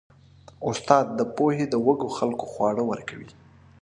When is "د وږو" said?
1.69-2.09